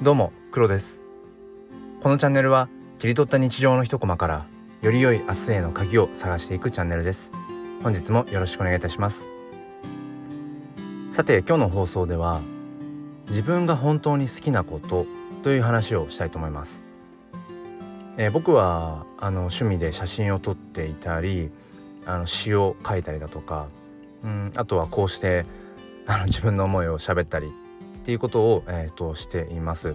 [0.00, 1.02] どうも黒です。
[2.04, 2.68] このチャンネルは
[2.98, 4.46] 切り取った日常の一コマから
[4.80, 7.32] より良い明日への鍵を探していくチャンネルです。
[7.82, 9.28] 本日もよろしくお願いいたします。
[11.10, 12.42] さて今日の放送では
[13.28, 15.04] 自分が本当に好きなこと
[15.42, 16.84] という話をしたいと思います、
[18.18, 21.50] えー、僕はあの趣味で写真を撮っていたり
[22.06, 23.66] あの詩を書いたりだとか
[24.22, 25.44] うんあとはこうして
[26.06, 27.52] あの自分の思いを喋ったり
[28.08, 29.94] っていうことを、えーと、しています。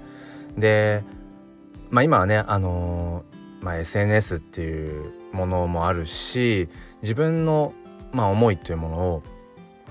[0.55, 1.03] で、
[1.89, 6.69] まあ、今はね、あのー、まあ、SNS っていうものもあるし
[7.01, 7.73] 自分の、
[8.11, 9.23] まあ、思いというものを、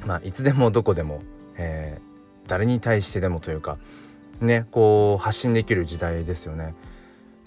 [0.06, 1.20] まあ、いつでもどこでも、
[1.56, 3.76] えー、誰に対してでもというか
[4.40, 6.76] ねこう発信できる時代ですよね。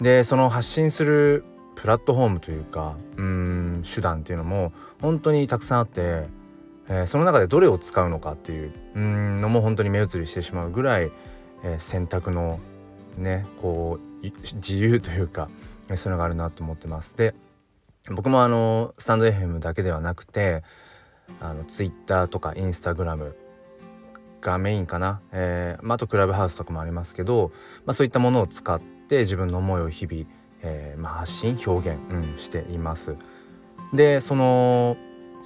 [0.02, 1.42] でその発信する
[1.74, 6.24] プラットフォームというかうん手段っていうのも本当にたくさんあって
[6.88, 11.10] えー、その中でどれを使うのかっていううんのも本当に目移りしてしまうぐらい、
[11.64, 12.60] えー、選択の
[13.16, 14.24] ねこう
[14.54, 15.48] 自由というか
[15.88, 17.16] そういうのがあるなと思ってます。
[17.16, 17.34] で
[18.12, 20.62] 僕もあのスタンド FM だけではなくて
[21.40, 23.34] あの Twitter とか Instagram
[24.40, 27.50] がメインかな、えーまあ、あとクラブハウスとかもありますけど、
[27.84, 30.24] まあ、そういったものを使って自分の思いを日々、
[30.62, 33.16] えーまあ、発信表現、うん、しています。
[33.92, 34.96] でその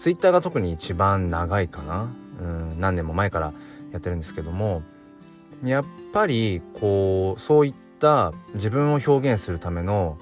[0.01, 2.09] ツイッターが特に一番長いかな。
[2.41, 3.53] うん何年も前から
[3.93, 4.83] やってるんですけども。
[5.62, 5.84] やっ
[6.15, 10.17] ぱりこうそういった自分を表現するための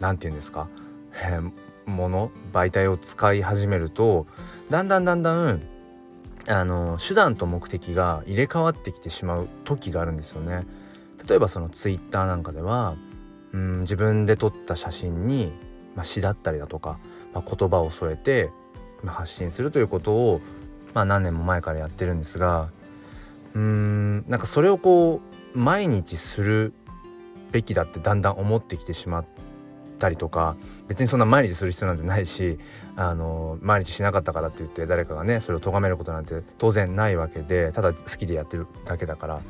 [0.00, 0.68] 何、うん、て言うんですか、
[1.22, 1.52] えー、
[1.90, 4.26] もの媒体を使い始めると
[4.70, 5.62] だんだんだんだん
[6.48, 10.66] あの手段と目的が入れ替わってきてしまう時があるんですよね。
[11.28, 12.96] 例えばそのツイッターなんかでは、
[13.52, 15.52] うん、自分で撮った写真に、
[15.96, 16.98] まあ、詩だったりだとか
[17.36, 18.50] まあ、言葉を添えて、
[19.04, 20.40] 発信するということを、
[20.94, 22.70] まあ、何年も前からやってるんですが
[23.54, 25.20] うーんなんかそれをこ
[25.54, 26.72] う毎日する
[27.52, 29.26] べきだってだんだん思ってきてしまっ
[29.98, 30.56] たりとか
[30.88, 32.58] 別にそんな毎日する必要なんてないし
[32.96, 39.40] あの毎日しなかったからって言って誰かがねそれを咎めることなんて当然ないわけでただ好きでやってるだけだから。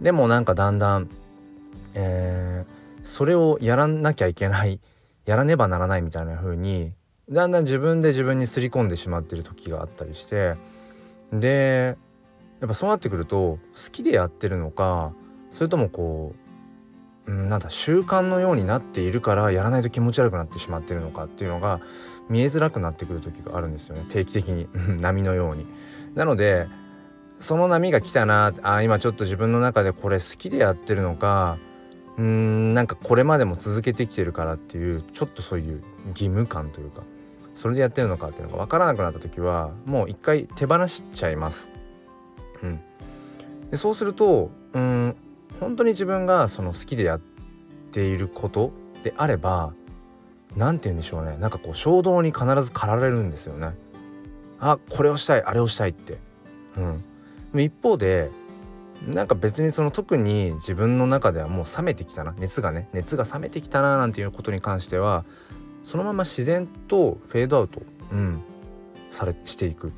[0.00, 1.08] でもなんかだんだん、
[1.94, 4.80] えー、それをやらなきゃいけない
[5.26, 6.92] やらねばならないみたいな風に
[7.30, 10.56] だんだん自分で自分にすり込んでしまってる時があったりして
[11.32, 11.96] で
[12.60, 15.12] やっぱそうなってくると好きでやってるのか
[15.50, 16.34] それともこ
[17.26, 21.80] う、うん、なんだ習慣のようになっているからやらないと気持ち悪くなってしまってるのかっていうのが
[22.28, 24.68] 見えづらくなってくる時があるんですよね定期的に
[25.00, 25.66] 波のように。
[26.14, 26.66] なので
[27.38, 31.58] その波が来たなあ今ちょっと自分の中でこれ好きでやってるのか
[32.18, 37.02] うーんなんかこれまでも続けてきてるからっていうちょっとそういう義務感というか
[37.54, 41.70] それでやってるのかっていうのが分からなくなった時はもう一回手放しちゃいます。
[42.62, 42.80] うん、
[43.70, 45.16] でそうするとうん
[45.60, 47.20] 本当に自分がその好きでやっ
[47.90, 48.72] ていること
[49.04, 49.74] であれば
[50.56, 53.74] 何て言うんでしょうねなんかこう衝動に必ず駆られるんですよね。
[54.60, 56.18] あこれをしたいあれをしたいって。
[57.54, 58.30] うん、一方で
[59.06, 62.34] なんか別にその特に自分の中ではもう冷めてきたな。
[62.38, 62.88] 熱がね。
[62.92, 65.24] 熱が冷めてきたななんていうことに関しては
[65.82, 67.82] そのまま自然とフェードアウト、
[68.12, 68.42] うん、
[69.10, 69.92] されしていく。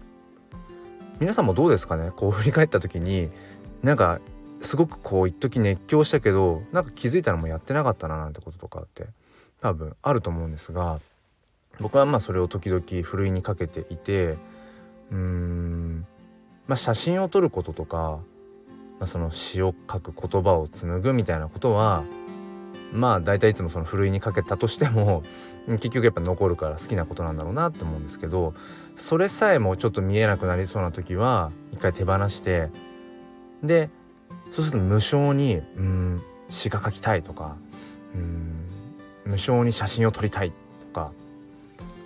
[1.20, 2.12] 皆さんもどうですかね？
[2.16, 3.30] こう振り返った時に
[3.82, 4.20] なんか
[4.60, 9.06] すごくこう一時熱狂したけどなんか気づいたらもうやってなかったななんてこととかって
[9.60, 10.98] 多分あると思うんですが
[11.78, 14.38] 僕はまあそれを時々ふるいにかけていて
[15.10, 16.06] うーん。
[16.66, 18.20] まあ写真を撮ることとか、
[19.04, 22.04] あ、その詩を書く言葉を紡ぐみたいなことは
[22.92, 25.22] まあ大体いつもそのふるいにかけたとしても
[25.66, 28.54] 結局やっぱ残るから好きなことなんだろうなって思うんですけど
[28.94, 32.70] それさえもちょっと見えなくなりそうな時は一回手放して
[33.62, 33.90] で
[34.50, 37.56] そうすると無償にうん詩が書きたいとか
[38.14, 38.64] うん
[39.24, 41.10] 無償に写真を撮りたいとか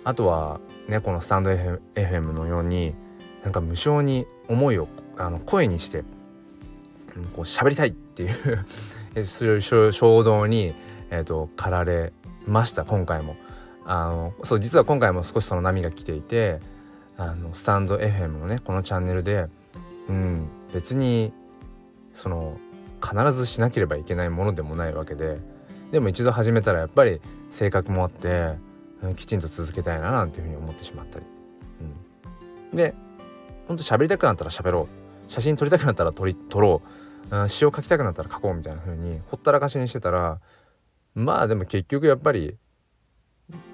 [0.03, 2.95] あとはねこのスタンド FM のように
[3.43, 4.87] なんか無償に思いを
[5.17, 6.03] あの声にして、
[7.33, 8.65] こう喋りたいっていう
[9.23, 10.73] そういう衝動に、
[11.09, 12.13] えーと、駆られ
[12.47, 13.35] ました今回も。
[13.85, 16.59] あのそう実は今回も少しその波が来ていて
[17.17, 19.47] あのスタンド FM のねこのチャンネルで、
[20.07, 21.33] うん、別に
[22.13, 22.59] その
[23.01, 25.39] 必ずしなければいけないものでもないわけで
[25.91, 27.19] でも一度始めたらやっぱり
[27.49, 28.57] 性格もあって、
[29.01, 31.25] うん、きちんと続けたいななんていうふうに思ってしまったり、
[32.71, 32.93] うん、で
[33.67, 34.98] ほんと喋りたくなったら喋ろう。
[35.29, 36.81] 写真撮りたくなったら撮り撮ろ
[37.31, 40.39] ううん詩を書きたくなったら書こうみたいな風にほったらかしにしてたら
[41.15, 42.57] まあでも結局やっぱり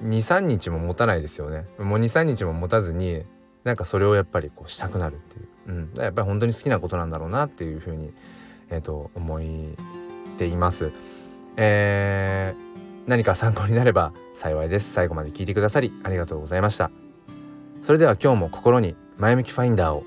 [0.03, 3.23] 23日も持たないですよねもう23日も持たずに
[3.63, 8.13] なんかそれをやっぱりこうしたくなるっていう、うん、やっぱり本当に好きなことなんだろうなっていう風に、
[8.69, 9.41] えーと、思っ
[10.37, 10.91] ています。
[11.57, 14.93] えー、何か参考になれば幸いです。
[14.93, 16.91] 最後まで聞いてくださりありがとうございました。
[17.81, 20.03] それでは今日も心に前向きファインダーを